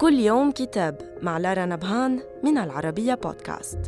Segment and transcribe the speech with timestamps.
[0.00, 3.78] كل يوم كتاب مع لارا نبهان من العربية بودكاست.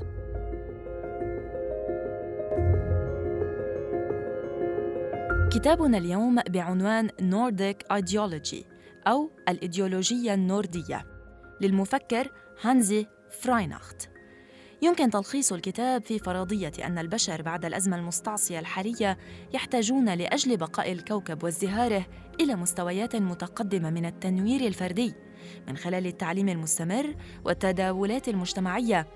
[5.52, 8.66] كتابنا اليوم بعنوان نورديك ايديولوجي
[9.06, 11.06] أو الإيديولوجية النوردية.
[11.60, 12.28] للمفكر
[12.62, 14.11] هانزي فرايناخت.
[14.82, 19.18] يمكن تلخيص الكتاب في فرضية أن البشر بعد الأزمة المستعصية الحالية
[19.54, 22.06] يحتاجون لأجل بقاء الكوكب وازدهاره
[22.40, 25.14] إلى مستويات متقدمة من التنوير الفردي
[25.68, 29.06] من خلال التعليم المستمر والتداولات المجتمعية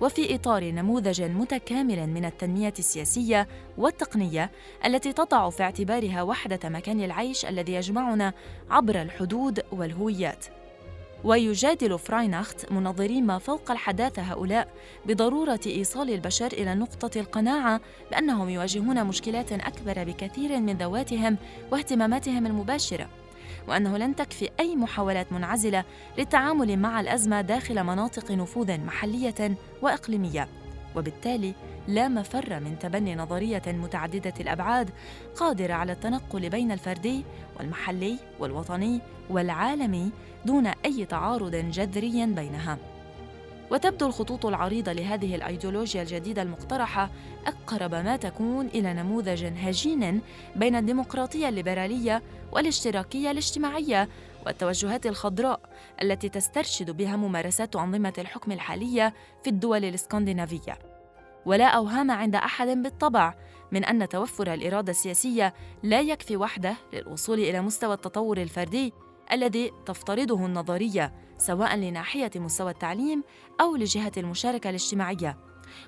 [0.00, 3.48] وفي إطار نموذج متكامل من التنمية السياسية
[3.78, 4.50] والتقنية
[4.84, 8.32] التي تضع في اعتبارها وحدة مكان العيش الذي يجمعنا
[8.70, 10.63] عبر الحدود والهويات.
[11.24, 14.68] ويجادل فرايناخت منظرين ما فوق الحداثة هؤلاء
[15.06, 21.36] بضرورة إيصال البشر إلى نقطة القناعة بأنهم يواجهون مشكلات أكبر بكثير من ذواتهم
[21.72, 23.08] واهتماماتهم المباشرة
[23.68, 25.84] وأنه لن تكفي أي محاولات منعزلة
[26.18, 30.63] للتعامل مع الأزمة داخل مناطق نفوذ محلية وإقليمية.
[30.96, 31.54] وبالتالي
[31.88, 34.90] لا مفر من تبني نظرية متعددة الأبعاد
[35.36, 37.24] قادرة على التنقل بين الفردي
[37.58, 39.00] والمحلي والوطني
[39.30, 40.10] والعالمي
[40.44, 42.78] دون أي تعارض جذري بينها.
[43.70, 47.10] وتبدو الخطوط العريضة لهذه الأيديولوجيا الجديدة المقترحة
[47.46, 50.20] أقرب ما تكون إلى نموذج هجين
[50.56, 52.22] بين الديمقراطية الليبرالية
[52.52, 54.08] والاشتراكية الاجتماعية
[54.46, 55.60] والتوجهات الخضراء
[56.02, 60.78] التي تسترشد بها ممارسات أنظمة الحكم الحالية في الدول الإسكندنافية.
[61.46, 63.34] ولا أوهام عند أحد بالطبع
[63.72, 68.92] من أن توفر الإرادة السياسية لا يكفي وحده للوصول إلى مستوى التطور الفردي
[69.32, 73.24] الذي تفترضه النظرية سواء لناحية مستوى التعليم
[73.60, 75.36] أو لجهة المشاركة الاجتماعية.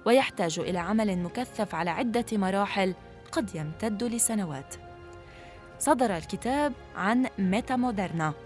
[0.06, 2.94] ويحتاج إلى عمل مكثف على عدة مراحل
[3.32, 4.74] قد يمتد لسنوات.
[5.78, 8.45] صدر الكتاب عن ميتا مودرنا.